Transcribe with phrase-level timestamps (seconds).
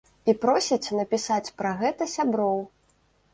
[0.31, 2.59] І просіць напісаць пра гэта сяброў.